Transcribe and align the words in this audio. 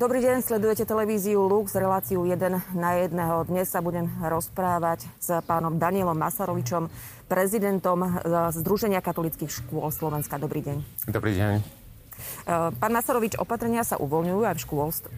Dobrý 0.00 0.24
deň, 0.24 0.40
sledujete 0.40 0.88
televíziu 0.88 1.44
Lux, 1.44 1.76
reláciu 1.76 2.24
1 2.24 2.72
na 2.72 2.90
1. 3.04 3.12
Dnes 3.52 3.68
sa 3.68 3.84
budem 3.84 4.08
rozprávať 4.24 5.04
s 5.20 5.28
pánom 5.44 5.76
Danielom 5.76 6.16
Masarovičom, 6.16 6.88
prezidentom 7.28 8.08
Združenia 8.48 9.04
katolických 9.04 9.52
škôl 9.52 9.92
Slovenska. 9.92 10.40
Dobrý 10.40 10.64
deň. 10.64 11.04
Dobrý 11.04 11.36
deň. 11.36 11.52
E, 11.60 11.62
pán 12.80 12.92
Masarovič, 12.96 13.36
opatrenia 13.36 13.84
sa 13.84 14.00
uvoľňujú 14.00 14.40
aj 14.40 14.56
v, 14.56 14.64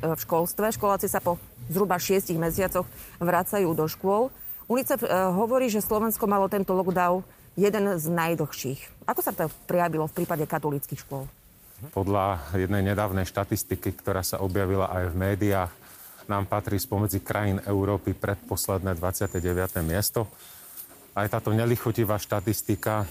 v 0.02 0.18
školstve. 0.18 0.74
Školáci 0.74 1.06
sa 1.06 1.23
po 1.23 1.38
zhruba 1.70 2.02
šiestich 2.02 2.42
mesiacoch 2.42 2.90
vracajú 3.23 3.70
do 3.78 3.87
škôl. 3.87 4.34
UNICEF 4.66 5.06
e, 5.06 5.09
hovorí, 5.30 5.70
že 5.70 5.78
Slovensko 5.78 6.26
malo 6.26 6.51
tento 6.51 6.74
lockdown 6.74 7.23
jeden 7.54 8.02
z 8.02 8.04
najdlhších. 8.10 9.06
Ako 9.06 9.23
sa 9.23 9.30
to 9.30 9.46
prejavilo 9.70 10.10
v 10.10 10.26
prípade 10.26 10.42
katolických 10.42 11.06
škôl? 11.06 11.30
Podľa 11.91 12.54
jednej 12.54 12.95
nedávnej 12.95 13.27
štatistiky, 13.27 13.90
ktorá 13.98 14.23
sa 14.23 14.38
objavila 14.38 14.86
aj 14.86 15.10
v 15.10 15.18
médiách, 15.18 15.73
nám 16.30 16.46
patrí 16.46 16.78
spomedzi 16.78 17.18
krajín 17.18 17.59
Európy 17.66 18.14
predposledné 18.14 18.95
29. 18.95 19.42
miesto. 19.82 20.30
Aj 21.18 21.26
táto 21.26 21.50
nelichotivá 21.50 22.23
štatistika 22.23 23.10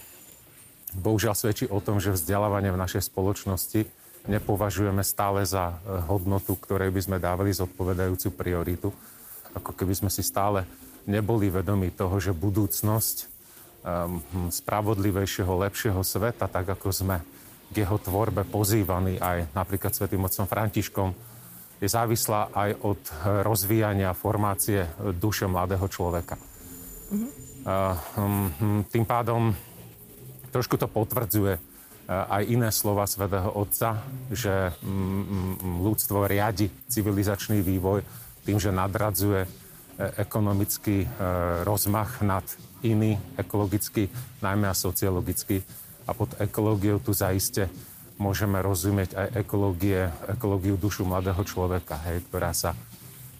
bohužiaľ 0.96 1.36
svedčí 1.36 1.68
o 1.68 1.84
tom, 1.84 2.00
že 2.00 2.16
vzdelávanie 2.16 2.72
v 2.72 2.80
našej 2.80 3.12
spoločnosti 3.12 3.88
nepovažujeme 4.32 5.04
stále 5.04 5.44
za 5.44 5.76
eh, 5.76 6.00
hodnotu, 6.08 6.56
ktorej 6.56 6.96
by 6.96 7.02
sme 7.04 7.18
dávali 7.20 7.52
zodpovedajúcu 7.52 8.28
prioritu. 8.32 8.90
Ako 9.52 9.76
keby 9.76 10.00
sme 10.00 10.10
si 10.14 10.24
stále 10.24 10.64
neboli 11.04 11.52
vedomi 11.52 11.92
toho, 11.92 12.16
že 12.24 12.32
budúcnosť 12.32 13.16
um, 13.84 14.22
spravodlivejšieho, 14.48 15.50
lepšieho 15.68 16.00
sveta, 16.06 16.48
tak 16.48 16.72
ako 16.72 16.88
sme 16.94 17.20
k 17.72 17.88
jeho 17.88 17.98
tvorbe 17.98 18.44
pozývaný 18.44 19.18
aj 19.18 19.56
napríklad 19.56 19.96
svätým 19.96 20.22
otcom 20.28 20.46
Františkom, 20.46 21.10
je 21.82 21.90
závislá 21.90 22.54
aj 22.54 22.70
od 22.86 23.02
rozvíjania 23.42 24.14
formácie 24.14 24.86
duše 25.18 25.50
mladého 25.50 25.88
človeka. 25.90 26.38
Mm-hmm. 27.10 27.42
Tým 28.94 29.06
pádom 29.10 29.50
trošku 30.54 30.78
to 30.78 30.86
potvrdzuje 30.86 31.58
aj 32.12 32.44
iné 32.46 32.70
slova 32.76 33.08
svätého 33.08 33.50
Otca, 33.56 34.04
že 34.30 34.76
ľudstvo 35.64 36.28
riadi 36.28 36.68
civilizačný 36.92 37.64
vývoj 37.64 38.04
tým, 38.44 38.58
že 38.58 38.74
nadradzuje 38.74 39.46
e, 39.46 39.50
ekonomický 40.18 41.06
rozmach 41.62 42.26
nad 42.26 42.44
iný, 42.82 43.16
ekologický, 43.38 44.10
najmä 44.42 44.66
a 44.66 44.76
sociologický 44.76 45.62
a 46.12 46.14
pod 46.14 46.36
ekológiou 46.44 47.00
tu 47.00 47.16
zaiste 47.16 47.72
môžeme 48.20 48.60
rozumieť 48.60 49.16
aj 49.16 49.28
ekológie, 49.48 50.12
ekológiu 50.28 50.76
dušu 50.76 51.08
mladého 51.08 51.40
človeka, 51.48 51.96
hej, 52.12 52.20
ktorá 52.28 52.52
sa 52.52 52.76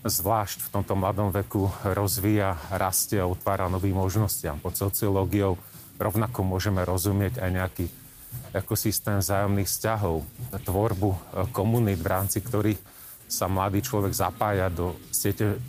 zvlášť 0.02 0.66
v 0.66 0.72
tomto 0.74 0.96
mladom 0.98 1.30
veku 1.30 1.70
rozvíja, 1.84 2.58
rastie 2.74 3.22
a 3.22 3.30
otvára 3.30 3.70
novým 3.70 3.94
možnostiam. 3.94 4.58
Pod 4.58 4.74
sociológiou 4.74 5.60
rovnako 6.02 6.42
môžeme 6.42 6.82
rozumieť 6.82 7.38
aj 7.38 7.50
nejaký 7.54 7.86
ekosystém 8.56 9.22
vzájomných 9.22 9.70
vzťahov, 9.70 10.26
tvorbu 10.66 11.10
e, 11.14 11.20
komunít, 11.54 12.02
v 12.02 12.10
rámci 12.10 12.40
ktorých 12.42 12.80
sa 13.30 13.46
mladý 13.46 13.86
človek 13.86 14.12
zapája 14.12 14.68
do 14.74 14.98
siete, 15.14 15.62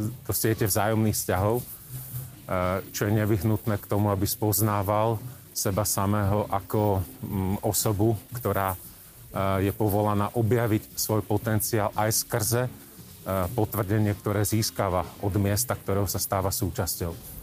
do 0.00 0.32
siete 0.34 0.66
vzájomných 0.66 1.14
vzťahov, 1.14 1.62
e, 1.62 1.64
čo 2.90 3.06
je 3.06 3.12
nevyhnutné 3.14 3.78
k 3.78 3.86
tomu, 3.86 4.10
aby 4.10 4.26
spoznával 4.26 5.22
seba 5.56 5.88
samého 5.88 6.44
ako 6.52 7.00
mm, 7.00 7.64
osobu, 7.64 8.12
ktorá 8.36 8.76
e, 8.76 8.78
je 9.64 9.72
povolaná 9.72 10.28
objaviť 10.36 10.92
svoj 10.92 11.24
potenciál 11.24 11.88
aj 11.96 12.12
skrze 12.12 12.62
e, 12.68 12.70
potvrdenie, 13.56 14.12
ktoré 14.20 14.44
získava 14.44 15.08
od 15.24 15.32
miesta, 15.40 15.72
ktorého 15.72 16.04
sa 16.04 16.20
stáva 16.20 16.52
súčasťou. 16.52 17.35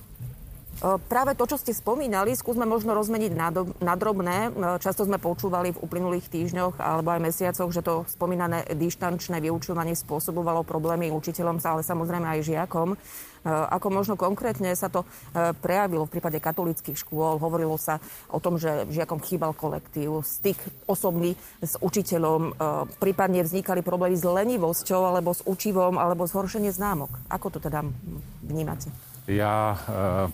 Práve 0.84 1.32
to, 1.40 1.48
čo 1.48 1.56
ste 1.56 1.72
spomínali, 1.72 2.36
skúsme 2.36 2.68
možno 2.68 2.92
rozmeniť 2.92 3.32
na, 3.80 3.96
drobné. 3.96 4.52
Často 4.84 5.08
sme 5.08 5.16
počúvali 5.16 5.72
v 5.72 5.80
uplynulých 5.80 6.28
týždňoch 6.28 6.76
alebo 6.76 7.08
aj 7.16 7.24
mesiacoch, 7.24 7.72
že 7.72 7.80
to 7.80 8.04
spomínané 8.12 8.68
dištančné 8.68 9.40
vyučovanie 9.40 9.96
spôsobovalo 9.96 10.68
problémy 10.68 11.08
učiteľom, 11.08 11.64
ale 11.64 11.88
samozrejme 11.88 12.28
aj 12.28 12.40
žiakom. 12.44 13.00
Ako 13.48 13.88
možno 13.96 14.20
konkrétne 14.20 14.76
sa 14.76 14.92
to 14.92 15.08
prejavilo 15.64 16.04
v 16.04 16.20
prípade 16.20 16.44
katolických 16.44 17.00
škôl? 17.00 17.40
Hovorilo 17.40 17.80
sa 17.80 18.04
o 18.28 18.44
tom, 18.44 18.60
že 18.60 18.84
žiakom 18.92 19.24
chýbal 19.24 19.56
kolektív, 19.56 20.28
styk 20.28 20.60
osobný 20.84 21.40
s 21.64 21.80
učiteľom, 21.80 22.60
prípadne 23.00 23.48
vznikali 23.48 23.80
problémy 23.88 24.20
s 24.20 24.28
lenivosťou 24.28 25.16
alebo 25.16 25.32
s 25.32 25.48
učivom 25.48 25.96
alebo 25.96 26.28
zhoršenie 26.28 26.76
známok. 26.76 27.24
Ako 27.32 27.56
to 27.56 27.64
teda 27.64 27.88
vnímate? 28.44 28.92
Ja 29.24 29.56
e, 29.72 29.76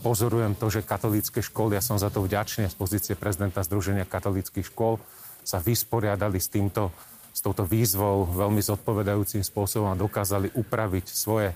pozorujem 0.02 0.58
to, 0.58 0.74
že 0.74 0.82
katolícke 0.82 1.46
školy, 1.46 1.78
ja 1.78 1.84
som 1.84 2.02
za 2.02 2.10
to 2.10 2.26
vďačný 2.26 2.66
z 2.66 2.74
pozície 2.74 3.14
prezidenta 3.14 3.62
Združenia 3.62 4.10
katolíckých 4.10 4.66
škôl, 4.66 4.98
sa 5.46 5.62
vysporiadali 5.62 6.42
s, 6.42 6.50
týmto, 6.50 6.90
s 7.30 7.40
touto 7.46 7.70
výzvou 7.70 8.26
veľmi 8.26 8.66
zodpovedajúcim 8.66 9.46
spôsobom 9.46 9.94
a 9.94 10.00
dokázali 10.00 10.50
upraviť 10.58 11.06
svoje 11.06 11.54
e, 11.54 11.56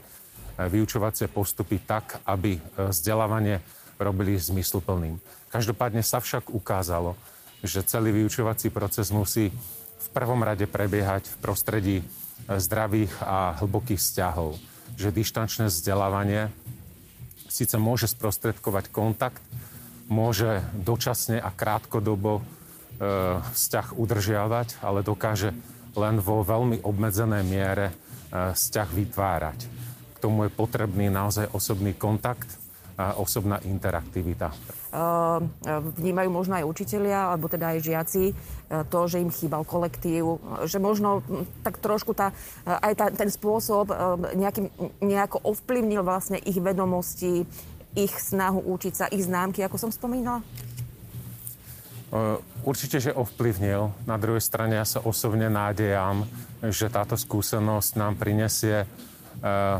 vyučovacie 0.61 1.25
postupy 1.25 1.81
tak, 1.81 2.21
aby 2.29 2.61
e, 2.61 2.93
vzdelávanie 2.93 3.65
robili 3.97 4.37
zmysluplným. 4.37 5.17
Každopádne 5.49 6.05
sa 6.05 6.21
však 6.21 6.53
ukázalo, 6.53 7.17
že 7.65 7.81
celý 7.81 8.13
vyučovací 8.13 8.69
proces 8.69 9.09
musí 9.09 9.49
v 9.97 10.07
prvom 10.13 10.45
rade 10.45 10.69
prebiehať 10.69 11.33
v 11.33 11.35
prostredí 11.41 11.97
zdravých 12.45 13.13
a 13.23 13.57
hlbokých 13.57 13.97
vzťahov. 13.97 14.59
Že 14.99 15.15
dištančné 15.15 15.65
vzdelávanie 15.71 16.51
síce 17.53 17.77
môže 17.77 18.09
sprostredkovať 18.09 18.89
kontakt, 18.89 19.45
môže 20.09 20.65
dočasne 20.73 21.37
a 21.37 21.53
krátkodobo 21.53 22.41
e, 22.41 22.43
vzťah 23.53 23.93
udržiavať, 23.93 24.81
ale 24.81 25.05
dokáže 25.05 25.53
len 25.93 26.17
vo 26.17 26.41
veľmi 26.41 26.81
obmedzenej 26.81 27.43
miere 27.45 27.87
e, 27.89 27.93
vzťah 28.57 28.89
vytvárať. 28.89 29.59
K 30.13 30.17
tomu 30.17 30.49
je 30.49 30.51
potrebný 30.57 31.13
naozaj 31.13 31.53
osobný 31.53 31.93
kontakt, 31.93 32.49
osobná 32.97 33.57
interaktivita. 33.65 34.53
Vnímajú 35.73 36.29
možno 36.29 36.53
aj 36.53 36.69
učitelia, 36.69 37.33
alebo 37.33 37.49
teda 37.49 37.73
aj 37.73 37.81
žiaci 37.81 38.23
e, 38.29 38.33
to, 38.93 38.99
že 39.09 39.25
im 39.25 39.33
chýbal 39.33 39.65
kolektív, 39.65 40.37
že 40.69 40.77
možno 40.77 41.25
tak 41.65 41.81
trošku 41.81 42.13
tá, 42.13 42.29
e, 42.61 42.69
aj 42.69 42.93
tá, 42.93 43.05
ten 43.09 43.25
spôsob 43.25 43.89
e, 43.89 43.95
nejakým, 44.37 44.69
nejako 45.01 45.41
ovplyvnil 45.49 46.05
vlastne 46.05 46.37
ich 46.37 46.61
vedomosti, 46.61 47.41
ich 47.97 48.13
snahu 48.13 48.61
učiť 48.69 48.93
sa, 48.93 49.05
ich 49.09 49.25
známky, 49.25 49.65
ako 49.65 49.81
som 49.81 49.89
spomínala? 49.89 50.45
Určite, 52.61 53.01
že 53.01 53.09
ovplyvnil. 53.09 54.05
Na 54.05 54.21
druhej 54.21 54.45
strane 54.45 54.77
ja 54.77 54.85
sa 54.85 55.01
osobne 55.01 55.49
nádejam, 55.49 56.29
že 56.61 56.85
táto 56.93 57.17
skúsenosť 57.17 57.97
nám 57.97 58.13
prinesie 58.21 58.85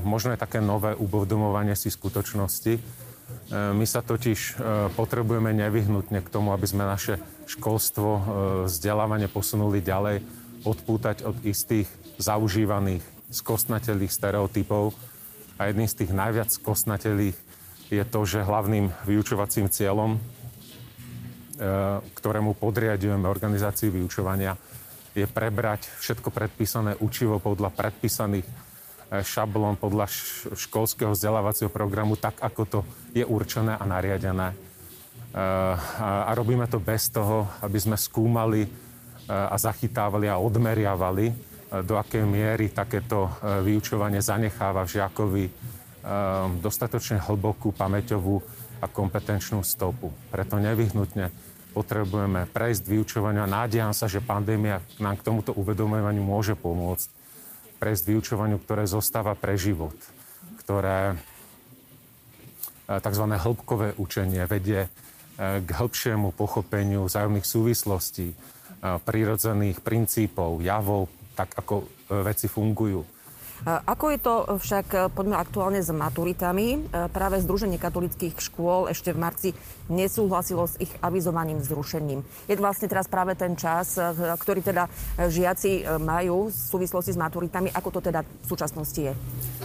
možno 0.02 0.34
aj 0.34 0.42
také 0.42 0.58
nové 0.58 0.98
uvedomovanie 0.98 1.78
si 1.78 1.94
skutočnosti, 1.94 2.82
E, 2.82 3.03
my 3.54 3.86
sa 3.86 4.02
totiž 4.02 4.40
e, 4.40 4.54
potrebujeme 4.98 5.54
nevyhnutne 5.54 6.26
k 6.26 6.32
tomu, 6.32 6.56
aby 6.56 6.66
sme 6.66 6.90
naše 6.90 7.22
školstvo, 7.46 8.10
e, 8.10 8.22
vzdelávanie 8.66 9.30
posunuli 9.30 9.84
ďalej, 9.84 10.26
odpútať 10.64 11.28
od 11.28 11.38
istých 11.44 11.86
zaužívaných 12.18 13.04
skostnatelých 13.30 14.10
stereotypov. 14.10 14.96
A 15.60 15.70
jedným 15.70 15.90
z 15.92 16.04
tých 16.04 16.12
najviac 16.16 16.50
skostnatelých 16.50 17.38
je 17.92 18.04
to, 18.08 18.22
že 18.26 18.48
hlavným 18.48 18.90
vyučovacím 19.06 19.70
cieľom, 19.70 20.18
ktorému 22.18 22.58
podriadujeme 22.58 23.30
organizáciu 23.30 23.94
vyučovania, 23.94 24.58
je 25.14 25.30
prebrať 25.30 25.86
všetko 26.02 26.34
predpísané 26.34 26.98
učivo 26.98 27.38
podľa 27.38 27.70
predpísaných 27.70 28.48
šablón 29.22 29.78
podľa 29.78 30.10
školského 30.58 31.14
vzdelávacieho 31.14 31.70
programu 31.70 32.18
tak, 32.18 32.42
ako 32.42 32.62
to 32.66 32.80
je 33.14 33.22
určené 33.22 33.78
a 33.78 33.86
nariadené. 33.86 34.50
E, 34.50 34.56
a 36.02 36.32
robíme 36.34 36.66
to 36.66 36.82
bez 36.82 37.14
toho, 37.14 37.46
aby 37.62 37.78
sme 37.78 37.94
skúmali 37.94 38.66
e, 38.66 38.70
a 39.30 39.54
zachytávali 39.54 40.26
a 40.26 40.42
odmeriavali, 40.42 41.26
e, 41.30 41.34
do 41.86 41.94
akej 42.02 42.26
miery 42.26 42.74
takéto 42.74 43.30
vyučovanie 43.42 44.22
zanecháva 44.22 44.86
v 44.86 44.94
žiakovi 44.98 45.46
dostatočne 46.60 47.24
hlbokú 47.24 47.72
pamäťovú 47.72 48.36
a 48.84 48.92
kompetenčnú 48.92 49.64
stopu. 49.64 50.12
Preto 50.28 50.60
nevyhnutne 50.60 51.32
potrebujeme 51.72 52.44
prejsť 52.52 52.84
vyučovania. 52.92 53.48
Nádejam 53.48 53.96
sa, 53.96 54.12
že 54.12 54.20
pandémia 54.20 54.84
nám 55.00 55.16
k 55.16 55.26
tomuto 55.26 55.56
uvedomovaniu 55.56 56.20
môže 56.20 56.60
pomôcť 56.60 57.23
prejsť 57.84 58.16
vyučovaniu, 58.16 58.64
ktoré 58.64 58.88
zostáva 58.88 59.36
pre 59.36 59.60
život, 59.60 59.92
ktoré 60.64 61.12
e, 61.12 61.16
tzv. 62.88 63.26
hĺbkové 63.28 64.00
učenie 64.00 64.48
vedie 64.48 64.88
e, 64.88 64.90
k 65.60 65.68
hĺbšiemu 65.68 66.32
pochopeniu 66.32 67.04
vzájomných 67.04 67.44
súvislostí, 67.44 68.32
e, 68.32 68.36
prírodzených 69.04 69.84
princípov, 69.84 70.64
javov, 70.64 71.12
tak, 71.36 71.52
ako 71.60 71.84
veci 72.24 72.48
fungujú. 72.48 73.04
Ako 73.64 74.12
je 74.12 74.20
to 74.20 74.36
však, 74.60 74.88
e, 74.92 75.00
poďme 75.08 75.40
aktuálne 75.40 75.80
s 75.80 75.88
maturitami? 75.88 76.68
E, 76.76 77.08
práve 77.08 77.40
Združenie 77.40 77.80
katolických 77.80 78.36
škôl 78.36 78.92
ešte 78.92 79.16
v 79.16 79.22
marci 79.24 79.50
nesúhlasilo 79.88 80.68
s 80.68 80.76
ich 80.84 80.92
avizovaným 81.00 81.64
zrušením. 81.64 82.28
Je 82.52 82.60
vlastne 82.60 82.92
teraz 82.92 83.08
práve 83.08 83.40
ten 83.40 83.56
čas, 83.56 83.96
e, 83.96 84.04
ktorý 84.36 84.60
teda 84.60 84.92
žiaci 85.16 85.88
majú 86.04 86.52
v 86.52 86.56
súvislosti 86.56 87.16
s 87.16 87.20
maturitami. 87.20 87.72
Ako 87.72 87.90
to 87.96 88.00
teda 88.04 88.28
v 88.28 88.46
súčasnosti 88.52 89.00
je? 89.00 89.16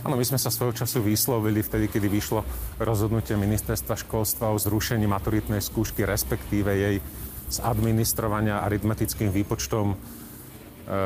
Áno, 0.07 0.15
my 0.15 0.23
sme 0.23 0.39
sa 0.39 0.55
svojho 0.55 0.79
času 0.79 1.03
vyslovili 1.03 1.67
vtedy, 1.67 1.91
kedy 1.91 2.07
vyšlo 2.07 2.47
rozhodnutie 2.79 3.35
ministerstva 3.35 3.99
školstva 3.99 4.55
o 4.55 4.63
zrušení 4.63 5.11
maturitnej 5.11 5.59
skúšky, 5.59 6.07
respektíve 6.07 6.71
jej 6.71 6.97
z 7.51 7.59
administrovania 7.67 8.63
aritmetickým 8.63 9.35
výpočtom 9.35 9.97
E, 9.97 10.28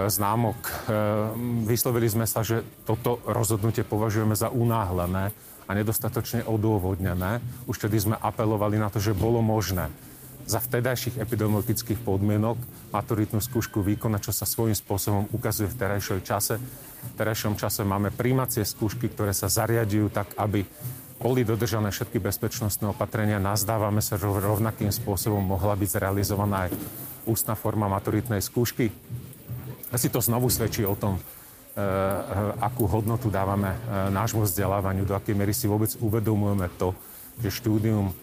známok. 0.07 0.59
E, 0.63 0.73
vyslovili 1.67 2.07
sme 2.07 2.27
sa, 2.27 2.47
že 2.47 2.63
toto 2.87 3.19
rozhodnutie 3.27 3.83
považujeme 3.83 4.39
za 4.39 4.53
unáhlené 4.53 5.35
a 5.67 5.71
nedostatočne 5.75 6.47
odôvodnené. 6.47 7.43
Už 7.67 7.83
tedy 7.83 7.99
sme 7.99 8.19
apelovali 8.19 8.79
na 8.79 8.91
to, 8.91 9.03
že 9.03 9.17
bolo 9.17 9.43
možné 9.43 9.91
za 10.43 10.59
vtedajších 10.59 11.23
epidemiologických 11.23 12.03
podmienok 12.03 12.59
maturitnú 12.91 13.39
skúšku 13.39 13.79
vykonať, 13.83 14.21
čo 14.31 14.33
sa 14.35 14.47
svojím 14.47 14.75
spôsobom 14.75 15.31
ukazuje 15.31 15.71
v 15.71 15.79
terajšom 15.79 16.21
čase. 16.27 16.59
V 17.03 17.15
terajšom 17.19 17.55
čase 17.55 17.87
máme 17.87 18.11
príjmacie 18.11 18.67
skúšky, 18.67 19.11
ktoré 19.11 19.31
sa 19.35 19.47
zariadujú 19.47 20.11
tak, 20.11 20.35
aby 20.39 20.67
boli 21.23 21.47
dodržané 21.47 21.95
všetky 21.95 22.19
bezpečnostné 22.19 22.91
opatrenia. 22.91 23.39
Nazdávame 23.39 24.03
sa, 24.03 24.19
že 24.19 24.27
rovnakým 24.27 24.91
spôsobom 24.91 25.39
mohla 25.39 25.79
byť 25.79 25.89
zrealizovaná 25.95 26.67
aj 26.67 26.71
ústna 27.31 27.55
forma 27.55 27.87
maturitnej 27.87 28.43
skúšky. 28.43 28.91
Asi 29.93 30.09
to 30.09 30.25
znovu 30.25 30.49
svedčí 30.49 30.89
o 30.89 30.97
tom, 30.97 31.21
e, 31.21 31.21
e, 31.21 31.85
akú 32.65 32.89
hodnotu 32.89 33.29
dávame 33.29 33.77
e, 33.77 33.79
nášmu 34.09 34.49
vzdelávaniu, 34.49 35.05
do 35.05 35.13
akej 35.13 35.37
miery 35.37 35.53
si 35.53 35.69
vôbec 35.69 35.93
uvedomujeme 36.01 36.73
to, 36.81 36.97
že 37.45 37.61
štúdium 37.61 38.17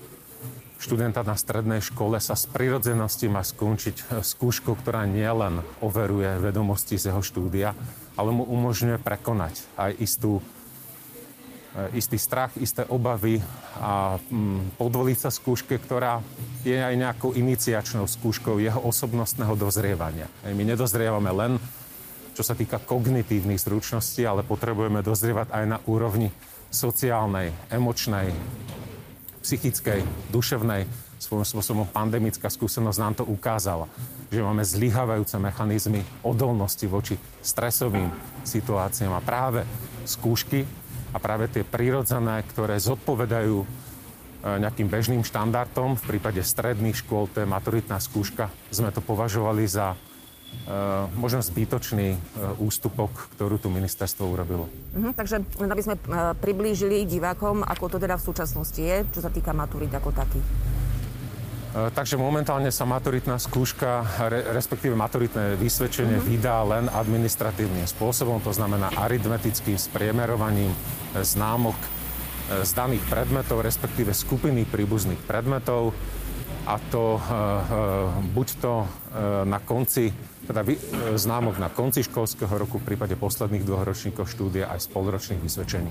študenta 0.82 1.22
na 1.22 1.38
strednej 1.38 1.86
škole 1.86 2.18
sa 2.18 2.34
z 2.34 2.50
prirodzenosti 2.50 3.30
má 3.30 3.46
skončiť 3.46 4.26
skúškou, 4.26 4.82
ktorá 4.82 5.06
nielen 5.06 5.62
overuje 5.78 6.42
vedomosti 6.42 6.98
z 6.98 7.14
jeho 7.14 7.22
štúdia, 7.22 7.78
ale 8.18 8.34
mu 8.34 8.48
umožňuje 8.50 8.98
prekonať 8.98 9.62
aj 9.78 9.92
istú, 10.02 10.42
istý 11.94 12.18
strach, 12.18 12.58
isté 12.58 12.82
obavy 12.90 13.38
a 13.78 14.18
mm, 14.18 14.76
podvoliť 14.82 15.18
sa 15.18 15.30
skúške, 15.30 15.78
ktorá 15.78 16.20
je 16.66 16.76
aj 16.76 16.96
nejakou 16.98 17.38
iniciačnou 17.38 18.10
skúškou 18.10 18.58
jeho 18.58 18.82
osobnostného 18.84 19.54
dozrievania. 19.54 20.26
My 20.50 20.64
nedozrievame 20.66 21.32
len, 21.32 21.52
čo 22.34 22.42
sa 22.42 22.58
týka 22.58 22.82
kognitívnych 22.82 23.62
zručností, 23.62 24.26
ale 24.26 24.42
potrebujeme 24.42 25.06
dozrievať 25.06 25.54
aj 25.54 25.64
na 25.70 25.78
úrovni 25.86 26.34
sociálnej, 26.74 27.54
emočnej, 27.70 28.34
psychickej, 29.46 30.04
duševnej. 30.34 30.86
Svojím 31.20 31.44
spôsobom 31.44 31.88
pandemická 31.92 32.48
skúsenosť 32.48 33.00
nám 33.04 33.14
to 33.20 33.24
ukázala, 33.28 33.92
že 34.32 34.40
máme 34.40 34.64
zlyhávajúce 34.64 35.36
mechanizmy 35.36 36.00
odolnosti 36.24 36.88
voči 36.88 37.20
stresovým 37.44 38.08
situáciám 38.48 39.20
a 39.20 39.22
práve 39.22 39.68
skúšky 40.08 40.64
a 41.10 41.18
práve 41.18 41.50
tie 41.50 41.66
prírodzené, 41.66 42.42
ktoré 42.50 42.78
zodpovedajú 42.78 43.66
E, 44.40 44.56
nejakým 44.56 44.88
bežným 44.88 45.22
štandardom. 45.28 46.00
V 46.00 46.16
prípade 46.16 46.40
stredných 46.40 47.04
škôl, 47.04 47.28
to 47.28 47.44
je 47.44 47.48
maturitná 47.48 48.00
skúška, 48.00 48.48
sme 48.72 48.92
to 48.92 49.04
považovali 49.04 49.68
za 49.68 49.96
Uh, 50.50 51.06
možno 51.14 51.46
zbytočný 51.46 52.18
uh, 52.18 52.58
ústupok, 52.58 53.30
ktorú 53.38 53.62
tu 53.62 53.70
ministerstvo 53.70 54.34
urobilo. 54.34 54.66
Uh-huh, 54.66 55.14
takže 55.14 55.46
aby 55.46 55.82
sme 55.86 55.94
priblížili 56.42 57.06
divákom, 57.06 57.62
ako 57.62 57.86
to 57.86 57.98
teda 58.02 58.18
v 58.18 58.26
súčasnosti 58.34 58.82
je, 58.82 59.06
čo 59.14 59.22
sa 59.22 59.30
týka 59.30 59.54
maturit 59.54 59.94
ako 59.94 60.10
taký. 60.10 60.42
Takže 61.70 62.18
momentálne 62.18 62.74
sa 62.74 62.82
maturitná 62.82 63.38
skúška, 63.38 64.02
re, 64.26 64.42
respektíve 64.58 64.98
maturitné 64.98 65.54
vysvedčenie 65.54 66.18
uh-huh. 66.18 66.30
vydá 66.30 66.66
len 66.66 66.90
administratívnym 66.90 67.86
spôsobom, 67.86 68.42
to 68.42 68.50
znamená 68.50 68.90
aritmetickým 68.98 69.78
spriemerovaním 69.78 70.74
známok 71.14 71.78
E, 72.50 72.66
z 72.66 72.72
daných 72.74 73.06
predmetov, 73.06 73.62
respektíve 73.62 74.10
skupiny 74.10 74.66
príbuzných 74.66 75.22
predmetov 75.30 75.94
a 76.66 76.82
to 76.90 77.18
e, 77.18 77.20
e, 77.22 77.34
buď 78.34 78.48
to 78.58 78.74
na 79.46 79.58
konci, 79.58 80.14
teda 80.46 80.62
známok 81.18 81.58
na 81.58 81.74
konci 81.74 82.06
školského 82.06 82.54
roku, 82.54 82.78
v 82.78 82.94
prípade 82.94 83.18
posledných 83.18 83.66
dvoch 83.66 83.82
ročníkov 83.82 84.30
štúdia 84.30 84.70
aj 84.70 84.86
spolročných 84.86 85.42
vysvedčení. 85.42 85.90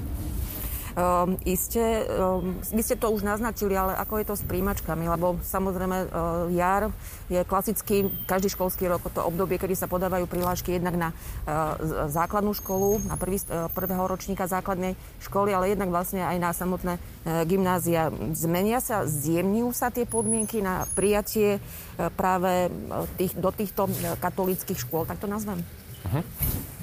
Um, 0.98 1.38
iste, 1.46 1.78
um, 2.10 2.58
vy 2.74 2.82
ste 2.82 2.98
to 2.98 3.14
už 3.14 3.22
naznačili, 3.22 3.78
ale 3.78 3.94
ako 3.94 4.18
je 4.18 4.26
to 4.26 4.34
s 4.34 4.42
príjmačkami? 4.42 5.06
Lebo 5.06 5.38
samozrejme 5.46 6.10
uh, 6.10 6.50
jar 6.50 6.90
je 7.30 7.38
klasický, 7.46 8.10
každý 8.26 8.50
školský 8.50 8.90
rok 8.90 9.06
to 9.14 9.22
obdobie, 9.22 9.62
kedy 9.62 9.78
sa 9.78 9.86
podávajú 9.86 10.26
prihlášky 10.26 10.74
jednak 10.74 10.98
na 10.98 11.08
uh, 11.14 11.78
základnú 12.10 12.50
školu, 12.50 12.98
na 13.06 13.14
prvý, 13.14 13.38
uh, 13.46 13.70
prvého 13.70 14.10
ročníka 14.10 14.50
základnej 14.50 14.98
školy, 15.22 15.54
ale 15.54 15.70
jednak 15.70 15.94
vlastne 15.94 16.26
aj 16.26 16.36
na 16.42 16.50
samotné 16.50 16.98
uh, 16.98 17.46
gymnázia. 17.46 18.10
Zmenia 18.34 18.82
sa, 18.82 19.06
zjemňujú 19.06 19.70
sa 19.70 19.94
tie 19.94 20.02
podmienky 20.02 20.66
na 20.66 20.82
prijatie 20.98 21.62
uh, 21.62 22.10
práve 22.10 22.74
tých, 23.14 23.38
do 23.38 23.54
týchto 23.54 23.86
katolických 24.18 24.82
škôl, 24.82 25.06
tak 25.06 25.22
to 25.22 25.30
nazvem? 25.30 25.62
Uh-huh. 26.10 26.26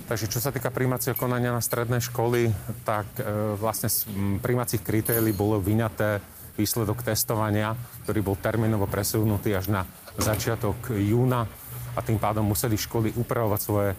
Takže 0.06 0.30
čo 0.30 0.38
sa 0.38 0.54
týka 0.54 0.70
príjmacieho 0.70 1.18
konania 1.18 1.50
na 1.50 1.66
stredné 1.66 1.98
školy, 1.98 2.54
tak 2.86 3.10
e, 3.18 3.26
vlastne 3.58 3.90
z 3.90 4.06
príjmacích 4.38 4.86
kritérií 4.86 5.34
bolo 5.34 5.58
vyňaté 5.58 6.22
výsledok 6.54 7.02
testovania, 7.02 7.74
ktorý 8.06 8.22
bol 8.22 8.38
termínovo 8.38 8.86
presunutý 8.86 9.58
až 9.58 9.74
na 9.74 9.82
začiatok 10.22 10.94
júna 10.94 11.50
a 11.98 12.00
tým 12.06 12.22
pádom 12.22 12.46
museli 12.46 12.78
školy 12.78 13.18
upravovať 13.18 13.60
svoje 13.66 13.92
e, 13.94 13.98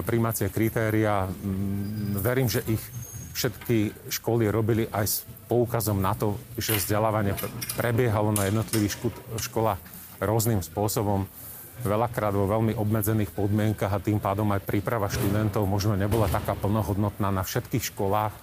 príjmacie 0.00 0.48
kritéria. 0.48 1.28
Verím, 2.16 2.48
že 2.48 2.64
ich 2.64 2.80
všetky 3.36 4.08
školy 4.08 4.48
robili 4.48 4.88
aj 4.88 5.04
s 5.04 5.16
poukazom 5.44 6.00
na 6.00 6.16
to, 6.16 6.40
že 6.56 6.80
vzdelávanie 6.80 7.36
prebiehalo 7.76 8.32
na 8.32 8.48
jednotlivých 8.48 8.96
školách 9.36 9.80
rôznym 10.24 10.64
spôsobom 10.64 11.28
veľakrát 11.82 12.30
vo 12.30 12.46
veľmi 12.46 12.78
obmedzených 12.78 13.34
podmienkach 13.34 13.90
a 13.90 14.02
tým 14.02 14.22
pádom 14.22 14.46
aj 14.54 14.62
príprava 14.62 15.10
študentov 15.10 15.66
možno 15.66 15.98
nebola 15.98 16.30
taká 16.30 16.54
plnohodnotná 16.54 17.34
na 17.34 17.42
všetkých 17.42 17.90
školách, 17.90 18.34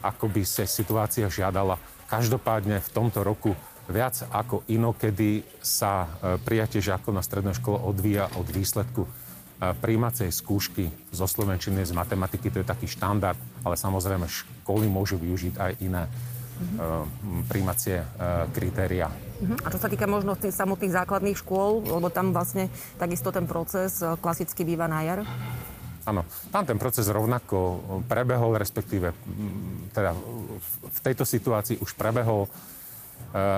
ako 0.00 0.24
by 0.32 0.42
sa 0.46 0.64
situácia 0.64 1.28
žiadala. 1.28 1.76
Každopádne 2.08 2.80
v 2.80 2.92
tomto 2.92 3.20
roku 3.20 3.52
viac 3.90 4.24
ako 4.32 4.64
inokedy 4.70 5.44
sa 5.60 6.06
e, 6.06 6.08
prijatie 6.40 6.80
žiakov 6.80 7.12
na 7.12 7.20
strednej 7.20 7.58
škole 7.58 7.76
odvíja 7.76 8.30
od 8.38 8.46
výsledku 8.48 9.04
e, 9.04 9.08
príjmacej 9.76 10.30
skúšky 10.30 10.88
zo 11.10 11.26
slovenčiny, 11.26 11.84
z 11.84 11.92
matematiky, 11.92 12.48
to 12.48 12.62
je 12.62 12.70
taký 12.70 12.86
štandard, 12.86 13.38
ale 13.66 13.74
samozrejme 13.76 14.24
školy 14.24 14.86
môžu 14.88 15.18
využiť 15.20 15.54
aj 15.58 15.72
iné 15.84 16.06
mm-hmm. 16.60 17.48
príjmacie 17.48 18.04
kritéria. 18.52 19.08
Uh-huh. 19.40 19.56
A 19.64 19.72
čo 19.72 19.80
sa 19.80 19.88
týka 19.88 20.04
možno 20.04 20.36
tých 20.36 20.52
samotných 20.52 20.92
základných 20.92 21.40
škôl, 21.40 21.80
lebo 21.80 22.12
tam 22.12 22.36
vlastne 22.36 22.68
takisto 23.00 23.32
ten 23.32 23.48
proces 23.48 24.04
e, 24.04 24.12
klasicky 24.20 24.68
býva 24.68 24.84
na 24.84 25.00
jar? 25.00 25.24
Áno, 26.04 26.28
tam 26.52 26.68
ten 26.68 26.76
proces 26.76 27.08
rovnako 27.08 27.80
prebehol, 28.04 28.60
respektíve 28.60 29.16
teda 29.96 30.12
v 30.84 30.98
tejto 31.00 31.24
situácii 31.24 31.80
už 31.80 31.96
prebehol 31.96 32.44
e, 32.44 32.50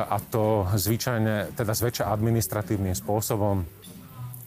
a 0.06 0.22
to 0.22 0.70
zvyčajne, 0.70 1.50
teda 1.58 1.74
zväčša 1.74 2.14
administratívnym 2.14 2.94
spôsobom, 2.94 3.66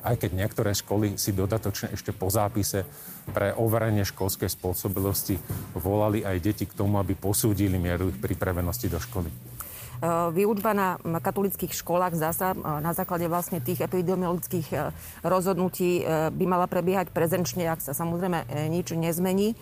aj 0.06 0.16
keď 0.22 0.32
niektoré 0.38 0.72
školy 0.78 1.18
si 1.18 1.34
dodatočne 1.34 1.90
ešte 1.98 2.14
po 2.14 2.30
zápise 2.30 2.86
pre 3.34 3.58
overenie 3.58 4.06
školskej 4.06 4.54
spôsobilosti 4.54 5.42
volali 5.74 6.22
aj 6.22 6.38
deti 6.38 6.70
k 6.70 6.78
tomu, 6.78 7.02
aby 7.02 7.18
posúdili 7.18 7.82
mieru 7.82 8.14
ich 8.14 8.22
pripravenosti 8.22 8.88
do 8.88 9.02
školy. 9.02 9.56
E, 9.96 10.08
výučba 10.32 10.76
na 10.76 11.20
katolických 11.24 11.72
školách 11.72 12.14
zdá 12.20 12.32
sa 12.36 12.52
e, 12.52 12.58
na 12.60 12.92
základe 12.92 13.26
vlastne 13.32 13.64
tých 13.64 13.82
epidemiologických 13.82 14.68
e, 14.72 14.76
rozhodnutí 15.24 16.04
by 16.32 16.46
mala 16.46 16.68
prebiehať 16.68 17.10
prezenčne, 17.16 17.66
ak 17.66 17.82
sa 17.82 17.96
samozrejme 17.96 18.70
nič 18.70 18.94
nezmení. 18.94 19.58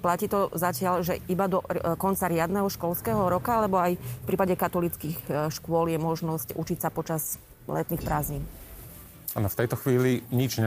Platí 0.00 0.26
to 0.26 0.50
zatiaľ, 0.54 1.04
že 1.04 1.20
iba 1.28 1.46
do 1.46 1.62
konca 2.00 2.26
riadneho 2.26 2.66
školského 2.66 3.28
roka, 3.28 3.62
alebo 3.62 3.78
aj 3.78 3.96
v 3.98 4.24
prípade 4.26 4.54
katolických 4.58 5.50
škôl 5.52 5.92
je 5.92 5.98
možnosť 6.00 6.56
učiť 6.56 6.78
sa 6.80 6.90
počas 6.90 7.36
letných 7.68 8.02
prázdnin? 8.02 8.42
Áno, 9.38 9.46
v 9.46 9.54
tejto 9.54 9.78
chvíli 9.78 10.26
nič 10.34 10.58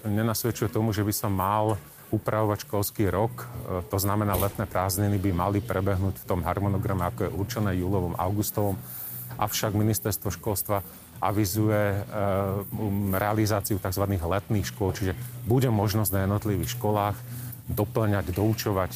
nenasvedčuje 0.00 0.72
tomu, 0.72 0.96
že 0.96 1.04
by 1.04 1.12
som 1.12 1.36
mal 1.36 1.76
upravovať 2.08 2.64
školský 2.64 3.12
rok. 3.12 3.44
E, 3.44 3.46
to 3.92 4.00
znamená, 4.00 4.32
letné 4.32 4.64
prázdniny 4.64 5.20
by 5.20 5.30
mali 5.36 5.60
prebehnúť 5.60 6.24
v 6.24 6.28
tom 6.32 6.40
harmonograme, 6.40 7.04
ako 7.04 7.28
je 7.28 7.34
určené 7.36 7.76
júlovom, 7.76 8.16
augustovom 8.16 8.80
avšak 9.36 9.76
ministerstvo 9.76 10.32
školstva 10.40 10.80
avizuje 11.20 12.00
um, 12.00 13.12
realizáciu 13.12 13.76
tzv. 13.82 14.04
letných 14.06 14.72
škôl, 14.72 14.94
čiže 14.94 15.18
bude 15.44 15.68
možnosť 15.68 16.10
na 16.14 16.20
jednotlivých 16.24 16.80
školách 16.80 17.16
doplňať, 17.64 18.30
doučovať, 18.30 18.92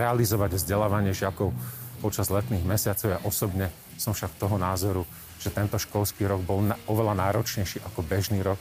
realizovať 0.00 0.56
vzdelávanie 0.56 1.12
žiakov 1.12 1.52
počas 2.00 2.32
letných 2.32 2.64
mesiacov. 2.64 3.06
Ja 3.06 3.20
osobne 3.20 3.68
som 4.00 4.16
však 4.16 4.40
toho 4.40 4.56
názoru, 4.56 5.04
že 5.46 5.54
tento 5.54 5.78
školský 5.78 6.26
rok 6.26 6.42
bol 6.42 6.66
oveľa 6.90 7.14
náročnejší 7.14 7.86
ako 7.86 8.02
bežný 8.02 8.42
rok. 8.42 8.58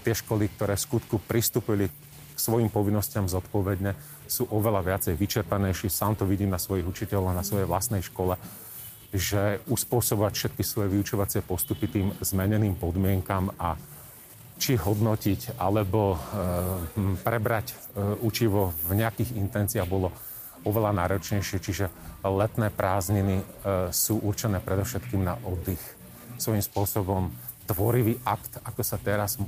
Tie 0.00 0.14
školy, 0.16 0.48
ktoré 0.56 0.80
v 0.80 0.84
skutku 0.88 1.20
pristúpili 1.20 1.92
k 2.32 2.38
svojim 2.40 2.72
povinnostiam 2.72 3.28
zodpovedne, 3.28 3.92
sú 4.24 4.48
oveľa 4.48 4.80
viacej 4.80 5.14
vyčerpanejší. 5.14 5.92
Sám 5.92 6.16
to 6.16 6.24
vidím 6.24 6.48
na 6.48 6.56
svojich 6.56 6.88
učiteľoch, 6.88 7.36
na 7.36 7.44
svojej 7.44 7.68
vlastnej 7.68 8.00
škole 8.00 8.40
že 9.10 9.58
uspôsobovať 9.66 10.32
všetky 10.34 10.62
svoje 10.62 10.88
vyučovacie 10.94 11.42
postupy 11.42 11.90
tým 11.90 12.14
zmeneným 12.22 12.78
podmienkam 12.78 13.50
a 13.58 13.74
či 14.60 14.78
hodnotiť 14.78 15.58
alebo 15.58 16.14
e, 16.14 16.18
prebrať 17.18 17.66
e, 17.72 17.74
učivo 18.22 18.70
v 18.86 19.02
nejakých 19.02 19.34
intenciách 19.34 19.88
bolo 19.88 20.14
oveľa 20.64 20.92
náročnejšie, 20.96 21.58
čiže 21.60 21.86
letné 22.24 22.68
prázdniny 22.68 23.40
e, 23.40 23.44
sú 23.94 24.20
určené 24.20 24.60
predovšetkým 24.60 25.24
na 25.24 25.40
oddych. 25.40 25.80
Svojím 26.36 26.60
spôsobom 26.60 27.32
tvorivý 27.64 28.20
akt, 28.26 28.60
ako 28.60 28.82
sa 28.84 29.00
teraz 29.00 29.40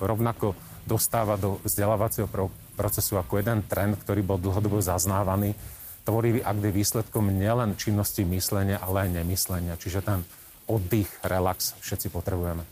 rovnako 0.00 0.56
dostáva 0.84 1.36
do 1.36 1.60
vzdelávacieho 1.64 2.28
procesu 2.76 3.16
ako 3.16 3.40
jeden 3.40 3.64
trend, 3.64 3.96
ktorý 4.00 4.20
bol 4.24 4.38
dlhodobo 4.40 4.80
zaznávaný, 4.80 5.56
tvorivý 6.04 6.44
akt 6.44 6.60
je 6.60 6.72
výsledkom 6.72 7.32
nielen 7.32 7.76
činnosti 7.76 8.24
myslenia, 8.28 8.80
ale 8.80 9.08
aj 9.08 9.24
nemyslenia. 9.24 9.74
Čiže 9.80 10.00
ten 10.04 10.20
oddych, 10.68 11.08
relax 11.24 11.76
všetci 11.80 12.08
potrebujeme. 12.12 12.64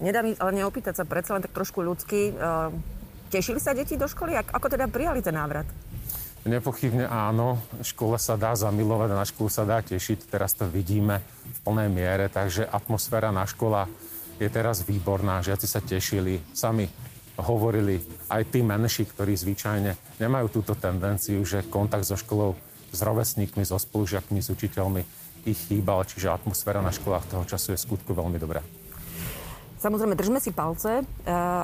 Nedá 0.00 0.24
mi 0.24 0.32
ale 0.40 0.64
neopýtať 0.64 1.02
sa 1.02 1.04
predsa 1.04 1.36
len 1.36 1.44
tak 1.44 1.52
trošku 1.52 1.84
ľudsky. 1.84 2.32
E, 2.32 2.42
tešili 3.28 3.60
sa 3.60 3.76
deti 3.76 4.00
do 4.00 4.08
školy? 4.08 4.32
Ako 4.32 4.66
teda 4.72 4.88
prijali 4.88 5.20
ten 5.20 5.36
návrat? 5.36 5.68
Nepochybne 6.40 7.04
áno. 7.04 7.60
Škola 7.84 8.16
sa 8.16 8.40
dá 8.40 8.56
zamilovať 8.56 9.08
a 9.12 9.20
na 9.20 9.26
školu 9.28 9.52
sa 9.52 9.68
dá 9.68 9.84
tešiť. 9.84 10.24
Teraz 10.32 10.56
to 10.56 10.64
vidíme 10.64 11.20
v 11.20 11.58
plnej 11.60 11.92
miere, 11.92 12.32
takže 12.32 12.64
atmosféra 12.64 13.28
na 13.28 13.44
škola 13.44 13.84
je 14.40 14.48
teraz 14.48 14.80
výborná. 14.88 15.44
Žiaci 15.44 15.66
sa 15.68 15.84
tešili, 15.84 16.40
sami 16.56 16.88
hovorili 17.36 18.00
aj 18.32 18.52
tí 18.52 18.64
menší, 18.64 19.04
ktorí 19.04 19.36
zvyčajne 19.36 20.20
nemajú 20.20 20.60
túto 20.60 20.72
tendenciu, 20.76 21.44
že 21.44 21.64
kontakt 21.68 22.08
so 22.08 22.16
školou, 22.16 22.56
s 22.90 23.00
rovesníkmi, 23.04 23.62
so 23.62 23.76
spolužiakmi, 23.76 24.40
s 24.40 24.48
učiteľmi 24.48 25.02
ich 25.44 25.60
chýbal, 25.68 26.04
čiže 26.04 26.32
atmosféra 26.32 26.84
na 26.84 26.92
školách 26.92 27.28
toho 27.32 27.44
času 27.48 27.72
je 27.76 27.84
skutku 27.84 28.12
veľmi 28.12 28.36
dobrá. 28.36 28.60
Samozrejme, 29.80 30.12
držme 30.12 30.44
si 30.44 30.52
palce, 30.52 31.00
eh, 31.00 31.04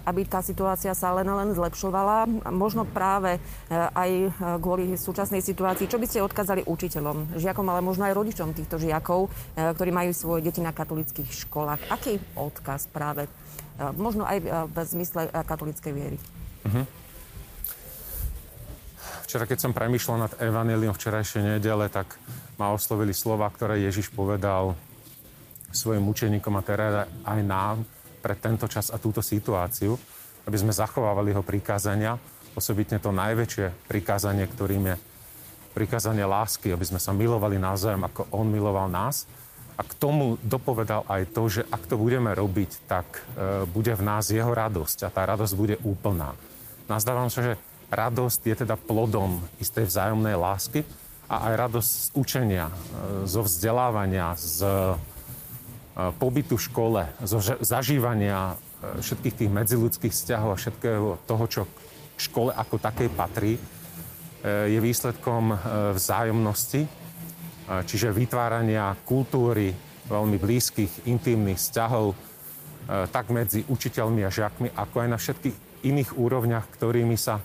aby 0.09 0.25
tá 0.25 0.41
situácia 0.41 0.97
sa 0.97 1.13
len 1.13 1.29
len 1.29 1.53
zlepšovala. 1.53 2.49
Možno 2.49 2.89
práve 2.89 3.37
eh, 3.37 3.77
aj 3.77 4.11
eh, 4.11 4.31
kvôli 4.57 4.97
súčasnej 4.97 5.45
situácii. 5.45 5.85
Čo 5.85 6.01
by 6.01 6.07
ste 6.09 6.25
odkázali 6.25 6.65
učiteľom, 6.65 7.37
žiakom, 7.37 7.69
ale 7.69 7.85
možno 7.85 8.09
aj 8.09 8.17
rodičom 8.17 8.57
týchto 8.57 8.81
žiakov, 8.81 9.29
ktorí 9.57 9.93
majú 9.93 10.17
svoje 10.17 10.49
deti 10.49 10.65
na 10.65 10.73
katolických 10.73 11.29
školách? 11.45 11.93
Aký 11.93 12.17
odkaz 12.33 12.89
práve 12.89 13.29
možno 14.01 14.25
aj 14.25 14.41
v 14.73 14.77
zmysle 14.89 15.29
katolíckej 15.45 15.93
viery. 15.93 16.17
Uh-huh. 16.65 16.85
Včera, 19.29 19.45
keď 19.45 19.59
som 19.61 19.77
premýšľal 19.77 20.17
nad 20.17 20.33
Evangelium 20.41 20.97
včerajšej 20.97 21.61
nedele, 21.61 21.93
tak 21.93 22.17
ma 22.57 22.73
oslovili 22.73 23.13
slova, 23.13 23.53
ktoré 23.53 23.85
Ježiš 23.85 24.09
povedal 24.09 24.73
svojim 25.77 26.09
učeníkom 26.09 26.57
a 26.57 26.63
teda 26.65 27.05
aj 27.29 27.41
nám 27.45 27.85
pre 28.27 28.35
tento 28.35 28.67
čas 28.67 28.91
a 28.91 28.99
túto 28.99 29.23
situáciu, 29.23 29.95
aby 30.51 30.59
sme 30.59 30.75
zachovávali 30.75 31.31
jeho 31.31 31.47
prikázania, 31.47 32.19
osobitne 32.59 32.99
to 32.99 33.15
najväčšie 33.15 33.87
prikázanie, 33.87 34.51
ktorým 34.51 34.91
je 34.91 34.97
prikázanie 35.71 36.27
lásky, 36.27 36.75
aby 36.75 36.83
sme 36.83 36.99
sa 36.99 37.15
milovali 37.15 37.55
navzájom, 37.63 38.03
ako 38.03 38.27
on 38.35 38.51
miloval 38.51 38.91
nás 38.91 39.31
a 39.79 39.87
k 39.87 39.93
tomu 39.95 40.43
dopovedal 40.43 41.07
aj 41.07 41.23
to, 41.31 41.43
že 41.47 41.63
ak 41.71 41.87
to 41.87 41.95
budeme 41.95 42.35
robiť, 42.35 42.91
tak 42.91 43.07
e, 43.07 43.63
bude 43.71 43.95
v 43.95 44.03
nás 44.03 44.27
jeho 44.27 44.51
radosť 44.51 45.07
a 45.07 45.13
tá 45.13 45.23
radosť 45.23 45.55
bude 45.55 45.77
úplná. 45.87 46.35
Nazdávam 46.91 47.31
sa, 47.31 47.55
že 47.55 47.61
radosť 47.95 48.41
je 48.43 48.55
teda 48.67 48.75
plodom 48.75 49.39
istej 49.63 49.87
vzájomnej 49.87 50.35
lásky 50.35 50.83
a 51.31 51.53
aj 51.53 51.69
radosť 51.69 51.91
z 51.93 52.07
učenia, 52.19 52.67
e, 52.73 52.75
zo 53.29 53.47
vzdelávania, 53.47 54.35
z 54.35 54.67
pobytu 55.97 56.61
v 56.61 56.67
škole, 56.69 57.03
zo 57.25 57.41
zažívania 57.41 58.53
e, 58.53 59.01
všetkých 59.01 59.37
tých 59.41 59.51
medziludských 59.51 60.13
vzťahov 60.13 60.51
a 60.53 60.61
všetkého 60.61 61.09
toho, 61.25 61.45
čo 61.49 61.63
k 62.17 62.19
škole 62.21 62.53
ako 62.53 62.77
takej 62.77 63.09
patrí, 63.17 63.57
e, 63.57 63.61
je 64.71 64.79
výsledkom 64.79 65.57
vzájomnosti 65.97 67.07
čiže 67.67 68.15
vytvárania 68.15 68.95
kultúry 69.03 69.75
veľmi 70.07 70.39
blízkych, 70.39 71.11
intimných 71.11 71.59
vzťahov 71.59 72.15
tak 72.87 73.35
medzi 73.35 73.67
učiteľmi 73.67 74.23
a 74.23 74.31
žiakmi, 74.31 74.71
ako 74.71 74.97
aj 75.03 75.09
na 75.11 75.19
všetkých 75.19 75.57
iných 75.83 76.15
úrovniach, 76.15 76.71
ktorými 76.71 77.19
sa 77.19 77.43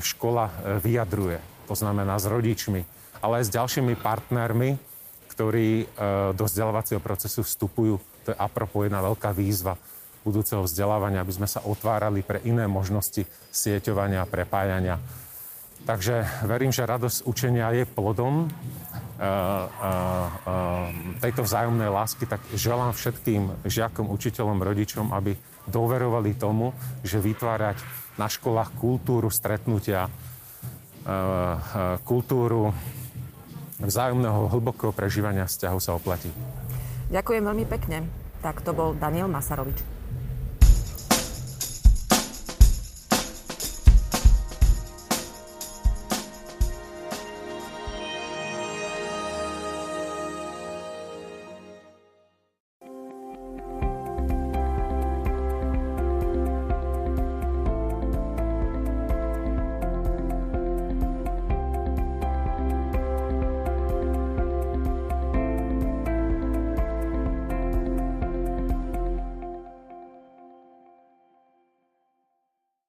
škola 0.00 0.48
vyjadruje. 0.80 1.68
To 1.68 1.76
znamená 1.76 2.16
s 2.16 2.24
rodičmi, 2.24 2.80
ale 3.20 3.44
aj 3.44 3.52
s 3.52 3.54
ďalšími 3.54 3.94
partnermi, 4.00 4.80
ktorí 5.32 5.88
do 6.36 6.44
vzdelávacieho 6.44 7.00
procesu 7.00 7.40
vstupujú. 7.40 7.96
To 8.28 8.28
je 8.30 8.36
apropo 8.36 8.84
jedna 8.84 9.00
veľká 9.00 9.32
výzva 9.32 9.80
budúceho 10.22 10.62
vzdelávania, 10.62 11.24
aby 11.24 11.34
sme 11.34 11.48
sa 11.50 11.64
otvárali 11.66 12.22
pre 12.22 12.38
iné 12.46 12.70
možnosti 12.70 13.26
sieťovania, 13.50 14.22
prepájania. 14.30 15.02
Takže 15.82 16.46
verím, 16.46 16.70
že 16.70 16.86
radosť 16.86 17.26
učenia 17.26 17.74
je 17.74 17.82
plodom 17.90 18.46
tejto 21.18 21.42
vzájomnej 21.42 21.90
lásky, 21.90 22.30
tak 22.30 22.38
želám 22.54 22.94
všetkým 22.94 23.66
žiakom, 23.66 24.06
učiteľom, 24.14 24.62
rodičom, 24.62 25.10
aby 25.10 25.34
doverovali 25.66 26.38
tomu, 26.38 26.70
že 27.02 27.18
vytvárať 27.18 27.82
na 28.14 28.30
školách 28.30 28.78
kultúru 28.78 29.26
stretnutia, 29.26 30.06
kultúru 32.06 32.70
vzájomného 33.82 34.48
hlbokého 34.48 34.94
prežívania 34.94 35.46
vzťahu 35.46 35.78
sa 35.82 35.98
oplatí. 35.98 36.30
Ďakujem 37.10 37.42
veľmi 37.44 37.66
pekne. 37.68 38.08
Tak 38.40 38.64
to 38.64 38.74
bol 38.74 38.94
Daniel 38.96 39.30
Masarovič. 39.30 40.01